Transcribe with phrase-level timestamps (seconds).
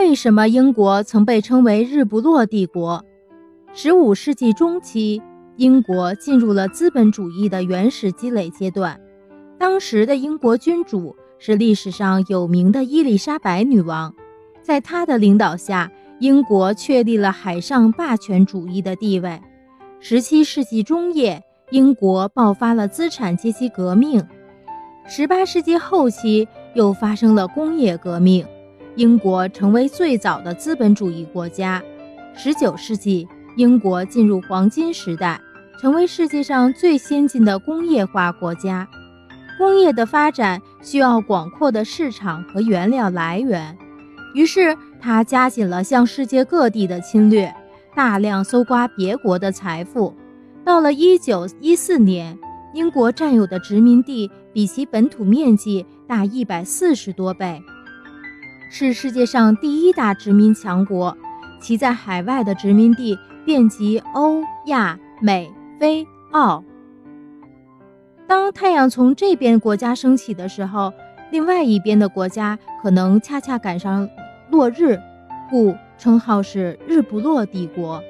[0.00, 3.04] 为什么英国曾被称为“日不落帝国”？
[3.74, 5.20] 十五世纪中期，
[5.56, 8.98] 英国进入了资本主义的原始积累阶段。
[9.58, 14.14] 当时的英国君主是历史上有名的伊丽莎白女王，
[14.62, 19.38] 在她的领导下，英国确立了海上霸权主义的地位。
[20.00, 21.42] 十七世纪中叶，
[21.72, 24.26] 英国爆发了资产阶级革命。
[25.04, 28.46] 十八世纪后期，又发生了工业革命，
[28.96, 31.82] 英国成为最早的资本主义国家。
[32.34, 35.40] 十九世纪，英国进入黄金时代，
[35.80, 38.88] 成为世界上最先进的工业化国家。
[39.58, 43.76] 工业的发展需要广阔的市场和原料来源，
[44.34, 47.54] 于是他加紧了向世界各地的侵略，
[47.94, 50.14] 大量搜刮别国的财富。
[50.64, 52.38] 到了一九一四年，
[52.74, 57.62] 英国占有的殖民地比其本土面积大一百四十多倍，
[58.72, 61.16] 是世界上第一大殖民强国。
[61.60, 66.64] 其在海外的殖民地遍及欧亚美非澳。
[68.28, 70.92] 当太阳从这边国家升起的时候，
[71.32, 74.08] 另外一边的国家可能恰恰赶上
[74.50, 74.98] 落日，
[75.50, 78.00] 故称号是“日不落帝国”。